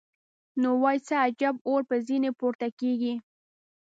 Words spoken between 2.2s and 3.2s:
پورته کېږي.